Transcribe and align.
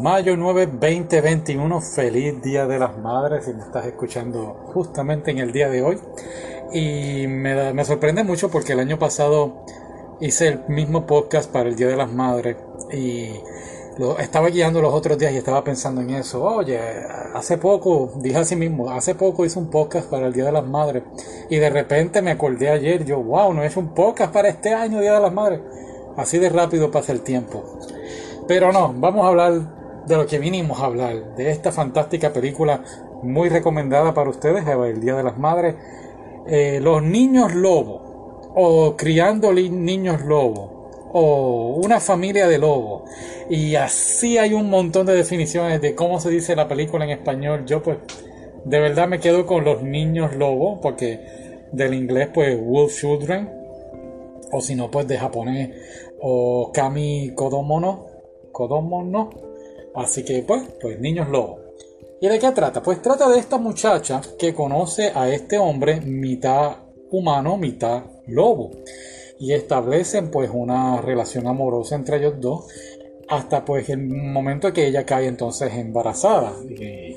Mayo 0.00 0.36
9, 0.36 0.66
2021, 0.78 1.80
feliz 1.80 2.40
Día 2.40 2.68
de 2.68 2.78
las 2.78 2.96
Madres 2.98 3.46
si 3.46 3.52
me 3.52 3.62
estás 3.62 3.84
escuchando 3.84 4.56
justamente 4.72 5.32
en 5.32 5.38
el 5.38 5.50
día 5.50 5.68
de 5.68 5.82
hoy. 5.82 5.98
Y 6.72 7.26
me, 7.26 7.72
me 7.72 7.84
sorprende 7.84 8.22
mucho 8.22 8.48
porque 8.48 8.74
el 8.74 8.80
año 8.80 9.00
pasado 9.00 9.64
hice 10.20 10.48
el 10.48 10.60
mismo 10.68 11.04
podcast 11.04 11.50
para 11.50 11.68
el 11.68 11.74
Día 11.74 11.88
de 11.88 11.96
las 11.96 12.12
Madres 12.12 12.56
y 12.92 13.30
lo, 13.98 14.20
estaba 14.20 14.50
guiando 14.50 14.80
los 14.80 14.94
otros 14.94 15.18
días 15.18 15.32
y 15.32 15.38
estaba 15.38 15.64
pensando 15.64 16.00
en 16.00 16.10
eso. 16.10 16.44
Oye, 16.44 16.78
hace 17.34 17.58
poco, 17.58 18.12
dije 18.18 18.36
así 18.36 18.54
mismo, 18.54 18.90
hace 18.90 19.16
poco 19.16 19.44
hice 19.44 19.58
un 19.58 19.68
podcast 19.68 20.08
para 20.08 20.28
el 20.28 20.32
Día 20.32 20.44
de 20.44 20.52
las 20.52 20.66
Madres 20.66 21.02
y 21.50 21.56
de 21.56 21.70
repente 21.70 22.22
me 22.22 22.30
acordé 22.30 22.70
ayer, 22.70 23.04
yo, 23.04 23.20
wow, 23.20 23.52
no 23.52 23.64
he 23.64 23.66
hecho 23.66 23.80
un 23.80 23.94
podcast 23.94 24.32
para 24.32 24.48
este 24.48 24.72
año, 24.72 25.00
Día 25.00 25.14
de 25.14 25.20
las 25.20 25.32
Madres. 25.32 25.60
Así 26.16 26.38
de 26.38 26.50
rápido 26.50 26.92
pasa 26.92 27.10
el 27.10 27.22
tiempo. 27.22 27.80
Pero 28.46 28.72
no, 28.72 28.94
vamos 28.96 29.24
a 29.24 29.28
hablar 29.28 29.77
de 30.08 30.16
lo 30.16 30.26
que 30.26 30.38
vinimos 30.38 30.80
a 30.80 30.86
hablar, 30.86 31.36
de 31.36 31.50
esta 31.50 31.70
fantástica 31.70 32.32
película 32.32 32.82
muy 33.22 33.48
recomendada 33.48 34.14
para 34.14 34.30
ustedes, 34.30 34.66
el 34.66 35.00
Día 35.00 35.14
de 35.14 35.22
las 35.22 35.38
Madres, 35.38 35.74
eh, 36.46 36.80
Los 36.80 37.02
Niños 37.02 37.54
Lobos, 37.54 38.02
o 38.54 38.96
Criando 38.96 39.52
Niños 39.52 40.22
Lobos, 40.22 40.70
o 41.12 41.80
Una 41.84 42.00
Familia 42.00 42.48
de 42.48 42.58
Lobos. 42.58 43.02
Y 43.50 43.74
así 43.74 44.38
hay 44.38 44.54
un 44.54 44.70
montón 44.70 45.06
de 45.06 45.14
definiciones 45.14 45.80
de 45.80 45.94
cómo 45.94 46.20
se 46.20 46.30
dice 46.30 46.56
la 46.56 46.68
película 46.68 47.04
en 47.04 47.10
español. 47.10 47.64
Yo 47.66 47.82
pues 47.82 47.98
de 48.64 48.80
verdad 48.80 49.08
me 49.08 49.20
quedo 49.20 49.46
con 49.46 49.64
Los 49.64 49.82
Niños 49.82 50.34
Lobos, 50.34 50.78
porque 50.82 51.20
del 51.72 51.94
inglés 51.94 52.28
pues 52.32 52.58
Wolf 52.60 52.98
Children, 52.98 53.50
o 54.52 54.60
si 54.60 54.74
no 54.74 54.90
pues 54.90 55.06
de 55.06 55.18
japonés, 55.18 55.70
o 56.20 56.70
Kami 56.72 57.32
Kodomono, 57.34 58.06
Kodomono, 58.52 59.47
Así 59.98 60.24
que, 60.24 60.44
pues, 60.46 60.62
pues 60.80 61.00
niños 61.00 61.28
lobos. 61.28 61.60
¿Y 62.20 62.28
de 62.28 62.38
qué 62.38 62.52
trata? 62.52 62.80
Pues 62.80 63.02
trata 63.02 63.28
de 63.28 63.40
esta 63.40 63.58
muchacha 63.58 64.20
que 64.38 64.54
conoce 64.54 65.10
a 65.12 65.28
este 65.28 65.58
hombre 65.58 66.00
mitad 66.00 66.76
humano, 67.10 67.56
mitad 67.56 68.04
lobo. 68.28 68.70
Y 69.40 69.52
establecen 69.52 70.30
pues 70.30 70.50
una 70.52 71.00
relación 71.00 71.48
amorosa 71.48 71.96
entre 71.96 72.18
ellos 72.18 72.34
dos 72.40 72.66
hasta 73.28 73.64
pues 73.64 73.88
el 73.88 74.06
momento 74.06 74.72
que 74.72 74.86
ella 74.86 75.04
cae 75.04 75.26
entonces 75.26 75.74
embarazada. 75.74 76.52
Y 76.68 77.16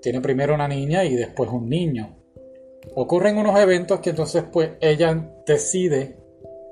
tiene 0.00 0.22
primero 0.22 0.54
una 0.54 0.68
niña 0.68 1.04
y 1.04 1.14
después 1.16 1.50
un 1.50 1.68
niño. 1.68 2.16
Ocurren 2.94 3.36
unos 3.36 3.58
eventos 3.58 4.00
que 4.00 4.10
entonces 4.10 4.44
pues 4.50 4.70
ella 4.80 5.34
decide 5.46 6.16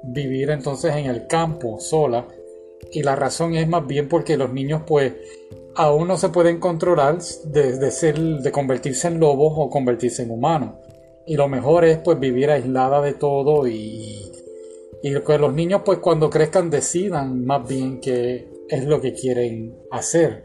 vivir 0.05 0.49
entonces 0.49 0.97
en 0.97 1.05
el 1.05 1.27
campo 1.27 1.79
sola 1.81 2.27
y 2.93 3.03
la 3.03 3.17
razón 3.17 3.55
es 3.55 3.69
más 3.69 3.87
bien 3.87 4.09
porque 4.09 4.37
los 4.37 4.53
niños 4.53 4.83
pues 4.87 5.15
aún 5.75 6.09
no 6.09 6.17
se 6.17 6.31
pueden 6.31 6.59
controlar 6.59 7.19
de, 7.45 7.91
ser, 7.91 8.19
de 8.19 8.53
convertirse 8.53 9.09
en 9.09 9.21
lobos 9.21 9.53
o 9.57 9.71
convertirse 9.71 10.23
en 10.23 10.31
humanos. 10.31 10.75
Y 11.27 11.37
lo 11.37 11.49
mejor 11.49 11.85
es 11.85 11.99
pues 11.99 12.19
vivir 12.19 12.51
aislada 12.51 13.01
de 13.03 13.15
todo 13.15 13.67
y, 13.69 14.33
y 15.03 15.21
que 15.21 15.39
los 15.39 15.53
niños 15.53 15.83
pues 15.85 15.99
cuando 15.99 16.31
crezcan 16.31 16.71
decidan 16.71 17.45
más 17.45 17.69
bien 17.69 18.01
qué 18.01 18.49
es 18.69 18.85
lo 18.85 19.01
que 19.01 19.13
quieren 19.13 19.77
hacer. 19.91 20.45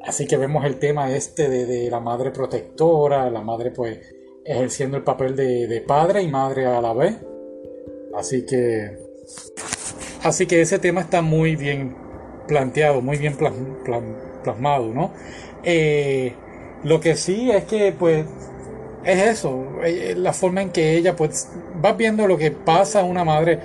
Así 0.00 0.26
que 0.26 0.36
vemos 0.36 0.64
el 0.64 0.78
tema 0.78 1.14
este 1.14 1.48
de, 1.48 1.66
de 1.66 1.90
la 1.90 2.00
madre 2.00 2.30
protectora, 2.30 3.28
la 3.30 3.40
madre 3.40 3.70
pues 3.70 3.98
ejerciendo 4.44 4.96
el 4.96 5.02
papel 5.02 5.34
de, 5.34 5.66
de 5.66 5.80
padre 5.80 6.22
y 6.22 6.28
madre 6.28 6.66
a 6.66 6.80
la 6.80 6.92
vez. 6.92 7.16
Así 8.14 8.46
que 8.46 8.96
Así 10.24 10.46
que 10.46 10.62
ese 10.62 10.78
tema 10.78 11.02
está 11.02 11.20
muy 11.20 11.54
bien 11.54 11.94
planteado, 12.48 13.02
muy 13.02 13.18
bien 13.18 13.36
plasmado, 14.42 14.92
¿no? 14.94 15.12
Eh, 15.62 16.32
lo 16.82 16.98
que 17.00 17.14
sí 17.14 17.50
es 17.50 17.64
que, 17.64 17.92
pues, 17.92 18.24
es 19.04 19.22
eso, 19.22 19.66
eh, 19.84 20.14
la 20.16 20.32
forma 20.32 20.62
en 20.62 20.70
que 20.70 20.96
ella, 20.96 21.14
pues, 21.14 21.50
va 21.84 21.92
viendo 21.92 22.26
lo 22.26 22.38
que 22.38 22.50
pasa 22.50 23.00
a 23.00 23.04
una 23.04 23.22
madre, 23.22 23.60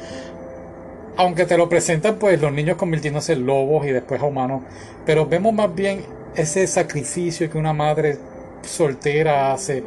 aunque 1.17 1.45
te 1.45 1.57
lo 1.57 1.69
presentan, 1.69 2.17
pues, 2.19 2.41
los 2.41 2.51
niños 2.51 2.77
convirtiéndose 2.77 3.33
en 3.33 3.45
lobos 3.45 3.85
y 3.85 3.91
después 3.91 4.21
a 4.21 4.25
humanos, 4.25 4.63
pero 5.05 5.25
vemos 5.25 5.53
más 5.53 5.73
bien 5.73 6.03
ese 6.35 6.67
sacrificio 6.67 7.49
que 7.49 7.57
una 7.57 7.73
madre 7.73 8.17
soltera 8.63 9.53
hace 9.53 9.83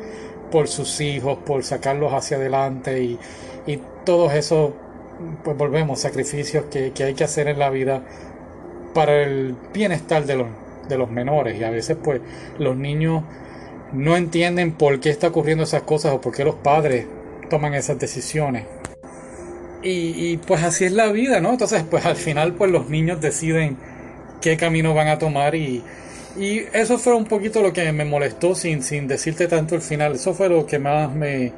por 0.51 0.69
sus 0.69 1.01
hijos, 1.01 1.39
por 1.45 1.65
sacarlos 1.65 2.13
hacia 2.13 2.37
adelante 2.39 3.03
y, 3.03 3.19
y 3.67 3.81
todos 4.05 4.33
esos 4.35 4.73
pues 5.43 5.57
volvemos, 5.57 6.01
sacrificios 6.01 6.65
que, 6.67 6.93
hay 7.03 7.15
que 7.15 7.25
hacer 7.25 7.49
en 7.49 7.59
la 7.59 7.71
vida 7.71 8.03
para 8.95 9.23
el 9.23 9.57
bienestar 9.73 10.25
de 10.25 10.37
los, 10.37 10.49
de 10.89 10.99
los 10.99 11.11
menores. 11.11 11.59
Y 11.59 11.65
a 11.65 11.71
veces 11.71 11.97
pues 12.03 12.21
los 12.59 12.77
niños 12.77 13.23
no 13.93 14.17
entienden 14.17 14.73
por 14.73 15.01
qué 15.01 15.11
está 15.11 15.29
ocurriendo 15.29 15.65
esas 15.65 15.83
cosas 15.83 16.13
o 16.13 16.21
por 16.21 16.35
qué 16.35 16.45
los 16.45 16.57
padres 16.57 17.07
toman 17.51 17.75
esas 17.75 17.99
decisiones. 17.99 18.65
Y, 19.85 20.37
pues 20.37 20.63
así 20.63 20.85
es 20.85 20.93
la 20.93 21.11
vida, 21.11 21.41
¿no? 21.41 21.51
Entonces 21.51 21.83
pues 21.91 22.07
al 22.07 22.15
final 22.15 22.55
pues 22.55 22.71
los 22.71 22.89
niños 22.89 23.21
deciden 23.21 23.77
qué 24.41 24.57
camino 24.57 24.95
van 24.95 25.09
a 25.09 25.19
tomar 25.19 25.57
y, 25.57 25.83
y 26.39 26.61
eso 26.73 26.99
fue 26.99 27.17
un 27.17 27.25
poquito 27.25 27.63
lo 27.63 27.73
que 27.73 27.91
me 27.91 28.05
molestó 28.05 28.55
sin, 28.55 28.85
sin 28.85 29.09
decirte 29.09 29.49
tanto 29.49 29.75
el 29.75 29.83
final. 29.83 30.15
Eso 30.15 30.35
fue 30.35 30.49
lo 30.49 30.67
que 30.67 30.79
más 30.79 31.13
me, 31.13 31.53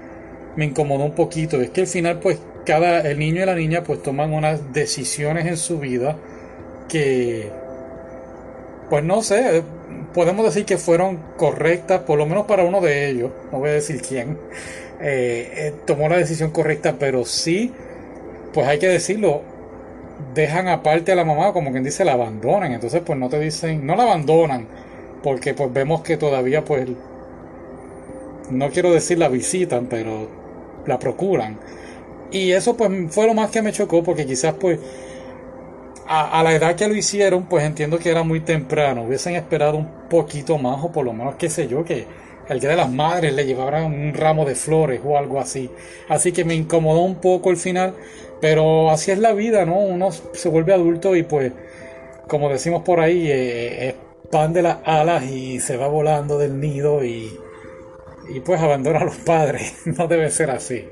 me 0.57 0.67
incomodó 0.67 1.05
un 1.05 1.15
poquito. 1.15 1.61
Es 1.61 1.71
que 1.71 1.83
al 1.83 1.87
final 1.87 2.21
pues 2.21 2.39
cada 2.65 3.01
el 3.01 3.19
niño 3.19 3.43
y 3.43 3.47
la 3.47 3.55
niña 3.55 3.85
pues 3.85 4.03
toman 4.03 4.33
unas 4.33 4.73
decisiones 4.73 5.47
en 5.47 5.57
su 5.57 5.79
vida 5.79 6.17
que 6.89 7.51
pues 8.91 9.05
no 9.05 9.23
sé 9.23 9.63
podemos 10.13 10.45
decir 10.45 10.65
que 10.65 10.79
fueron 10.79 11.19
correctas 11.37 12.01
por 12.01 12.19
lo 12.19 12.27
menos 12.27 12.47
para 12.47 12.65
uno 12.65 12.81
de 12.81 13.09
ellos 13.11 13.31
no 13.53 13.59
voy 13.59 13.71
a 13.71 13.75
decir 13.75 14.01
quién 14.01 14.39
eh, 15.01 15.53
eh, 15.57 15.75
tomó 15.87 16.09
la 16.09 16.17
decisión 16.17 16.51
correcta 16.51 16.97
pero 16.99 17.25
sí 17.25 17.73
pues 18.53 18.67
hay 18.67 18.79
que 18.79 18.89
decirlo 18.89 19.43
dejan 20.35 20.69
aparte 20.69 21.13
a 21.13 21.17
la 21.17 21.25
mamá 21.25 21.53
como 21.53 21.71
quien 21.71 21.85
dice 21.85 22.05
la 22.05 22.13
abandonan 22.13 22.73
entonces 22.73 23.03
pues 23.05 23.19
no 23.19 23.29
te 23.29 23.39
dicen 23.41 23.87
no 23.87 23.97
la 23.97 24.05
abandonan 24.05 24.67
porque 25.23 25.55
pues 25.55 25.73
vemos 25.73 26.03
que 26.03 26.17
todavía 26.17 26.65
pues 26.65 26.87
no 28.51 28.71
quiero 28.71 28.93
decir 28.93 29.19
la 29.19 29.29
visitan 29.29 29.87
pero 29.87 30.44
la 30.87 30.99
procuran 30.99 31.59
y 32.35 32.51
eso 32.51 32.77
pues 32.77 32.91
fue 33.11 33.27
lo 33.27 33.35
más 33.35 33.51
que 33.51 33.63
me 33.63 33.71
chocó 33.71 34.03
porque 34.03 34.27
quizás 34.27 34.55
pues 34.55 34.81
a, 36.07 36.43
la 36.43 36.53
edad 36.53 36.75
que 36.75 36.89
lo 36.89 36.95
hicieron 36.97 37.47
pues 37.47 37.65
entiendo 37.65 37.97
que 37.99 38.11
era 38.11 38.25
muy 38.25 38.41
temprano. 38.41 39.05
Hubiesen 39.05 39.37
esperado 39.37 39.77
un 39.77 39.89
poquito 40.11 40.59
más 40.59 40.83
o 40.85 40.91
por 40.91 41.05
lo 41.05 41.13
menos 41.13 41.37
qué 41.37 41.49
sé 41.49 41.69
yo 41.69 41.85
que 41.85 42.07
el 42.49 42.59
día 42.59 42.71
de 42.71 42.77
las 42.77 42.91
madres 42.91 43.33
le 43.35 43.47
llevaran 43.47 43.85
un 43.85 44.13
ramo 44.13 44.45
de 44.45 44.57
flores 44.57 45.01
o 45.05 45.17
algo 45.17 45.39
así. 45.39 45.71
Así 46.09 46.33
que 46.33 46.45
me 46.45 46.55
incomodó 46.55 47.03
un 47.03 47.17
poco 47.17 47.51
el 47.51 47.57
final. 47.57 47.95
Pero 48.41 48.91
así 48.91 49.13
es 49.13 49.19
la 49.19 49.33
vida, 49.33 49.65
¿no? 49.65 49.79
Uno 49.79 50.11
se 50.11 50.49
vuelve 50.49 50.75
adulto 50.75 51.15
y 51.15 51.23
pues 51.23 51.53
como 52.29 52.49
decimos 52.49 52.83
por 52.83 52.99
ahí 52.99 53.31
eh, 53.31 53.89
es 53.89 53.95
pan 54.31 54.53
de 54.53 54.63
las 54.63 54.79
alas 54.85 55.23
y 55.25 55.61
se 55.61 55.77
va 55.77 55.87
volando 55.87 56.37
del 56.37 56.59
nido 56.61 57.05
y, 57.05 57.31
y 58.29 58.41
pues 58.41 58.61
abandona 58.61 59.01
a 59.01 59.05
los 59.05 59.17
padres. 59.17 59.75
No 59.87 60.07
debe 60.09 60.31
ser 60.31 60.51
así. 60.51 60.85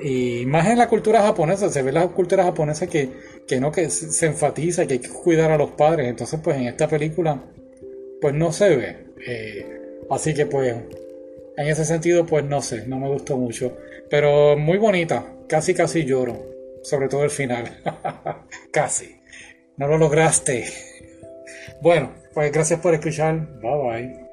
Y 0.00 0.44
más 0.46 0.66
en 0.68 0.78
la 0.78 0.88
cultura 0.88 1.22
japonesa, 1.22 1.70
se 1.70 1.82
ve 1.82 1.92
la 1.92 2.06
cultura 2.08 2.44
japonesa 2.44 2.86
que, 2.86 3.10
que 3.46 3.60
no, 3.60 3.72
que 3.72 3.88
se 3.90 4.26
enfatiza 4.26 4.86
que 4.86 4.94
hay 4.94 4.98
que 4.98 5.08
cuidar 5.08 5.50
a 5.50 5.58
los 5.58 5.70
padres. 5.70 6.08
Entonces, 6.08 6.38
pues 6.42 6.56
en 6.56 6.66
esta 6.66 6.86
película, 6.86 7.42
pues 8.20 8.34
no 8.34 8.52
se 8.52 8.76
ve. 8.76 8.96
Eh, 9.26 9.66
así 10.10 10.34
que, 10.34 10.46
pues, 10.46 10.74
en 11.56 11.66
ese 11.66 11.84
sentido, 11.84 12.26
pues 12.26 12.44
no 12.44 12.60
sé, 12.60 12.86
no 12.86 12.98
me 12.98 13.08
gustó 13.08 13.38
mucho. 13.38 13.76
Pero 14.10 14.56
muy 14.56 14.78
bonita, 14.78 15.24
casi, 15.48 15.74
casi 15.74 16.04
lloro. 16.04 16.44
Sobre 16.82 17.08
todo 17.08 17.24
el 17.24 17.30
final. 17.30 17.64
casi. 18.70 19.16
No 19.76 19.88
lo 19.88 19.98
lograste. 19.98 20.66
Bueno, 21.82 22.12
pues 22.32 22.52
gracias 22.52 22.80
por 22.80 22.94
escuchar. 22.94 23.60
Bye 23.60 23.82
bye. 23.82 24.25